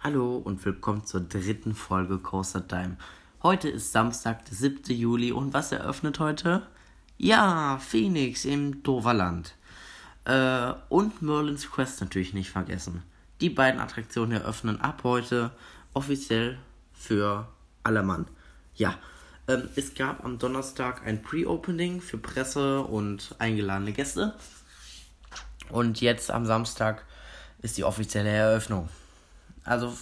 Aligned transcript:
Hallo 0.00 0.36
und 0.36 0.64
willkommen 0.64 1.04
zur 1.04 1.22
dritten 1.22 1.74
Folge 1.74 2.18
Coaster 2.18 2.68
Time. 2.68 2.96
Heute 3.42 3.68
ist 3.68 3.90
Samstag, 3.90 4.44
der 4.44 4.54
7. 4.54 4.96
Juli 4.96 5.32
und 5.32 5.52
was 5.54 5.72
eröffnet 5.72 6.20
heute? 6.20 6.62
Ja, 7.16 7.80
Phoenix 7.80 8.44
im 8.44 8.84
Doverland. 8.84 9.56
Äh, 10.24 10.72
und 10.88 11.20
Merlin's 11.20 11.68
Quest 11.68 12.00
natürlich 12.00 12.32
nicht 12.32 12.50
vergessen. 12.50 13.02
Die 13.40 13.50
beiden 13.50 13.80
Attraktionen 13.80 14.40
eröffnen 14.40 14.80
ab 14.80 15.00
heute 15.02 15.50
offiziell 15.94 16.60
für 16.92 17.48
alle 17.82 18.04
Mann. 18.04 18.28
Ja, 18.76 18.94
ähm, 19.48 19.68
es 19.74 19.94
gab 19.94 20.24
am 20.24 20.38
Donnerstag 20.38 21.04
ein 21.04 21.22
Pre-Opening 21.22 22.00
für 22.02 22.18
Presse 22.18 22.82
und 22.82 23.34
eingeladene 23.40 23.92
Gäste. 23.92 24.36
Und 25.70 26.00
jetzt 26.00 26.30
am 26.30 26.46
Samstag 26.46 27.04
ist 27.62 27.76
die 27.78 27.84
offizielle 27.84 28.30
Eröffnung. 28.30 28.88
Also, 29.68 29.92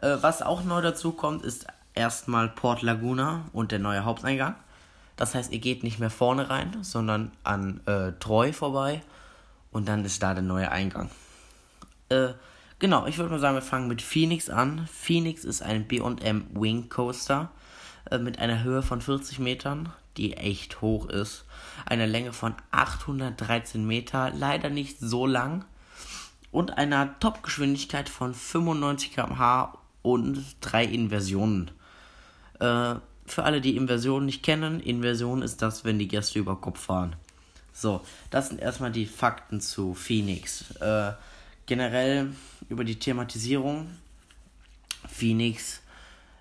äh, 0.00 0.16
was 0.20 0.42
auch 0.42 0.62
neu 0.64 0.82
dazu 0.82 1.12
kommt, 1.12 1.44
ist 1.44 1.66
erstmal 1.94 2.48
Port 2.48 2.82
Laguna 2.82 3.46
und 3.52 3.72
der 3.72 3.78
neue 3.78 4.04
Haupteingang. 4.04 4.54
Das 5.16 5.34
heißt, 5.34 5.52
ihr 5.52 5.60
geht 5.60 5.82
nicht 5.82 5.98
mehr 5.98 6.10
vorne 6.10 6.50
rein, 6.50 6.76
sondern 6.82 7.32
an 7.44 7.80
äh, 7.86 8.12
Treu 8.18 8.52
vorbei 8.52 9.02
und 9.70 9.88
dann 9.88 10.04
ist 10.04 10.22
da 10.22 10.34
der 10.34 10.42
neue 10.42 10.70
Eingang. 10.70 11.10
Äh, 12.08 12.28
genau, 12.78 13.06
ich 13.06 13.18
würde 13.18 13.30
mal 13.30 13.40
sagen, 13.40 13.56
wir 13.56 13.62
fangen 13.62 13.88
mit 13.88 14.02
Phoenix 14.02 14.50
an. 14.50 14.86
Phoenix 14.92 15.44
ist 15.44 15.62
ein 15.62 15.86
BM 15.86 16.46
Wing 16.54 16.88
Coaster 16.88 17.50
äh, 18.10 18.18
mit 18.18 18.38
einer 18.38 18.62
Höhe 18.62 18.82
von 18.82 19.00
40 19.00 19.38
Metern, 19.38 19.90
die 20.16 20.34
echt 20.34 20.80
hoch 20.80 21.08
ist. 21.08 21.44
Eine 21.86 22.06
Länge 22.06 22.32
von 22.32 22.54
813 22.70 23.86
Meter, 23.86 24.30
leider 24.34 24.70
nicht 24.70 24.98
so 25.00 25.26
lang 25.26 25.64
und 26.52 26.78
einer 26.78 27.18
Topgeschwindigkeit 27.18 28.08
von 28.08 28.34
95 28.34 29.12
km/h 29.12 29.78
und 30.02 30.44
drei 30.60 30.84
Inversionen. 30.84 31.70
Äh, 32.60 32.94
für 33.24 33.44
alle, 33.44 33.60
die 33.60 33.76
Inversionen 33.76 34.26
nicht 34.26 34.42
kennen, 34.42 34.78
Inversion 34.80 35.42
ist 35.42 35.62
das, 35.62 35.84
wenn 35.84 35.98
die 35.98 36.08
Gäste 36.08 36.38
über 36.38 36.60
Kopf 36.60 36.80
fahren. 36.80 37.16
So, 37.72 38.02
das 38.30 38.48
sind 38.48 38.60
erstmal 38.60 38.92
die 38.92 39.06
Fakten 39.06 39.60
zu 39.60 39.94
Phoenix. 39.94 40.72
Äh, 40.76 41.12
generell 41.66 42.32
über 42.68 42.84
die 42.84 42.98
Thematisierung. 42.98 43.88
Phoenix 45.08 45.80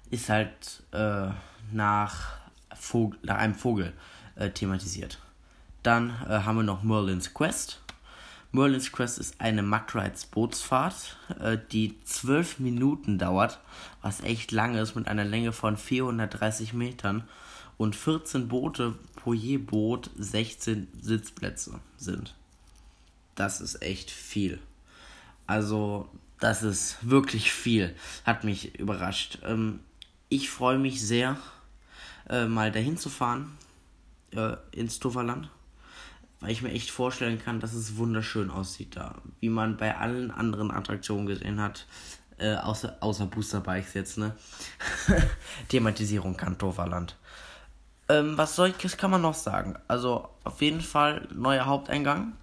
ist 0.09 0.29
halt 0.29 0.83
äh, 0.91 1.29
nach, 1.71 2.37
Vogel, 2.75 3.17
nach 3.23 3.37
einem 3.37 3.55
Vogel 3.55 3.93
äh, 4.35 4.49
thematisiert. 4.49 5.19
Dann 5.83 6.09
äh, 6.27 6.39
haben 6.39 6.57
wir 6.57 6.63
noch 6.63 6.83
Merlin's 6.83 7.33
Quest. 7.33 7.81
Merlin's 8.53 8.91
Quest 8.91 9.17
ist 9.17 9.39
eine 9.39 9.63
Mud-Rides 9.63 10.25
Bootsfahrt, 10.25 11.17
äh, 11.39 11.57
die 11.71 12.01
12 12.03 12.59
Minuten 12.59 13.17
dauert, 13.17 13.61
was 14.01 14.19
echt 14.21 14.51
lang 14.51 14.75
ist, 14.75 14.95
mit 14.95 15.07
einer 15.07 15.23
Länge 15.23 15.53
von 15.53 15.77
430 15.77 16.73
Metern 16.73 17.23
und 17.77 17.95
14 17.95 18.49
Boote 18.49 18.95
pro 19.15 19.33
je 19.33 19.57
Boot 19.57 20.09
16 20.17 20.89
Sitzplätze 20.99 21.79
sind. 21.95 22.35
Das 23.35 23.61
ist 23.61 23.81
echt 23.81 24.11
viel. 24.11 24.59
Also, 25.47 26.09
das 26.41 26.61
ist 26.61 26.97
wirklich 27.01 27.53
viel. 27.53 27.95
Hat 28.25 28.43
mich 28.43 28.77
überrascht. 28.77 29.39
Ähm, 29.45 29.79
ich 30.27 30.49
freue 30.49 30.77
mich 30.77 31.01
sehr, 31.01 31.37
äh, 32.29 32.47
mal 32.47 32.71
dahin 32.73 32.97
zu 32.97 33.09
fahren, 33.09 33.57
äh, 34.35 34.57
ins 34.71 34.99
Toverland 34.99 35.49
weil 36.41 36.51
ich 36.51 36.61
mir 36.61 36.71
echt 36.71 36.91
vorstellen 36.91 37.39
kann, 37.39 37.59
dass 37.59 37.73
es 37.73 37.97
wunderschön 37.97 38.49
aussieht 38.49 38.95
da. 38.95 39.15
Wie 39.39 39.49
man 39.49 39.77
bei 39.77 39.95
allen 39.95 40.31
anderen 40.31 40.71
Attraktionen 40.71 41.27
gesehen 41.27 41.61
hat, 41.61 41.85
äh, 42.37 42.55
außer, 42.55 42.97
außer 42.99 43.27
Booster 43.27 43.61
Bikes 43.61 43.93
jetzt, 43.93 44.17
ne? 44.17 44.35
Thematisierung 45.69 46.35
Kantoverland. 46.35 47.15
Ähm, 48.09 48.37
was 48.37 48.57
was 48.57 48.97
kann 48.97 49.11
man 49.11 49.21
noch 49.21 49.35
sagen? 49.35 49.77
Also, 49.87 50.27
auf 50.43 50.61
jeden 50.61 50.81
Fall 50.81 51.27
neuer 51.33 51.65
Haupteingang. 51.65 52.33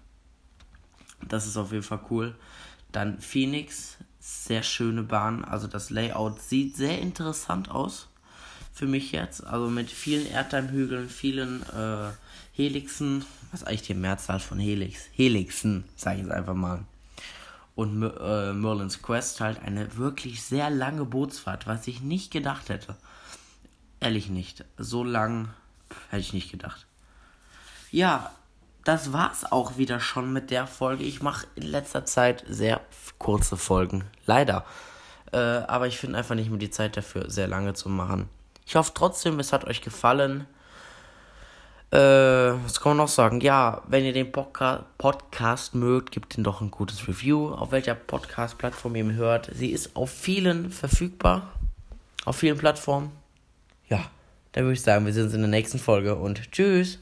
Das 1.27 1.47
ist 1.47 1.57
auf 1.57 1.73
jeden 1.73 1.83
Fall 1.83 2.01
cool. 2.11 2.37
Dann 2.93 3.21
Phoenix, 3.21 3.99
sehr 4.21 4.63
schöne 4.63 5.03
Bahn. 5.03 5.45
Also, 5.45 5.67
das 5.67 5.91
Layout 5.91 6.41
sieht 6.41 6.77
sehr 6.77 7.01
interessant 7.01 7.69
aus. 7.71 8.09
Für 8.79 8.87
mich 8.87 9.13
jetzt. 9.13 9.45
Also, 9.45 9.69
mit 9.69 9.91
vielen 9.91 10.31
Erdheimhügeln, 10.31 11.09
vielen 11.09 11.63
äh, 11.63 12.11
Helixen 12.53 13.25
was 13.51 13.63
ist 13.63 13.67
eigentlich 13.67 13.83
die 13.83 13.95
Mehrzahl 13.95 14.41
von 14.41 14.59
Helix? 14.59 15.09
Helixen, 15.13 15.85
sage 15.97 16.17
ich 16.17 16.23
jetzt 16.25 16.33
einfach 16.33 16.55
mal. 16.55 16.85
Und 17.75 18.03
äh, 18.03 18.53
Merlin's 18.53 19.03
Quest 19.03 19.41
halt 19.41 19.63
eine 19.63 19.97
wirklich 19.97 20.43
sehr 20.43 20.69
lange 20.69 21.05
Bootsfahrt, 21.05 21.67
was 21.67 21.87
ich 21.87 22.03
nicht 22.03 22.31
gedacht 22.31 22.69
hätte. 22.69 22.97
Ehrlich 24.01 24.29
nicht. 24.29 24.65
So 24.77 25.05
lang 25.05 25.49
hätte 26.11 26.21
ich 26.21 26.33
nicht 26.33 26.51
gedacht. 26.51 26.87
Ja, 27.91 28.33
das 28.85 29.13
war's 29.13 29.51
auch 29.51 29.79
wieder 29.79 30.01
schon 30.01 30.33
mit 30.33 30.51
der 30.51 30.67
Folge. 30.67 31.05
Ich 31.05 31.23
mache 31.23 31.47
in 31.55 31.63
letzter 31.63 32.05
Zeit 32.05 32.45
sehr 32.49 32.81
kurze 33.19 33.57
Folgen. 33.57 34.05
Leider. 34.27 34.67
Äh, 35.33 35.39
aber 35.39 35.87
ich 35.87 35.99
finde 35.99 36.19
einfach 36.19 36.35
nicht 36.35 36.51
mehr 36.51 36.59
die 36.59 36.71
Zeit 36.71 36.97
dafür, 36.97 37.31
sehr 37.31 37.49
lange 37.49 37.75
zu 37.75 37.89
machen. 37.89 38.29
Ich 38.69 38.77
hoffe 38.77 38.93
trotzdem, 38.93 39.41
es 39.41 39.55
hat 39.55 39.65
euch 39.65 39.81
gefallen. 39.81 40.47
Äh, 41.91 41.97
was 41.97 42.79
kann 42.79 42.91
man 42.91 42.97
noch 42.99 43.09
sagen? 43.09 43.41
Ja, 43.41 43.81
wenn 43.89 44.05
ihr 44.05 44.13
den 44.13 44.31
Podca 44.31 44.85
Podcast 44.99 45.75
mögt, 45.75 46.13
gebt 46.13 46.37
ihm 46.37 46.45
doch 46.45 46.61
ein 46.61 46.71
gutes 46.71 47.09
Review. 47.09 47.49
Auf 47.49 47.73
welcher 47.73 47.95
Podcast-Plattform 47.95 48.95
ihr 48.95 49.05
ihn 49.05 49.15
hört. 49.15 49.49
Sie 49.55 49.71
ist 49.71 49.97
auf 49.97 50.11
vielen 50.11 50.71
verfügbar. 50.71 51.55
Auf 52.27 52.37
vielen 52.37 52.59
Plattformen. 52.59 53.11
Ja, 53.89 54.05
dann 54.53 54.65
würde 54.65 54.75
ich 54.75 54.83
sagen, 54.83 55.07
wir 55.07 55.15
sehen 55.15 55.25
uns 55.25 55.33
in 55.33 55.41
der 55.41 55.49
nächsten 55.49 55.79
Folge 55.79 56.17
und 56.17 56.53
tschüss. 56.53 56.99